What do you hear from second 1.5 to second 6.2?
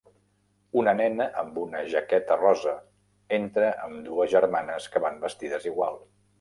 una jaqueta rosa entra amb dues germanes que van vestides igual.